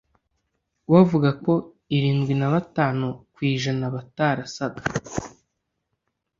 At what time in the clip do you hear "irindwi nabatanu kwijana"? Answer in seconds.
1.95-3.85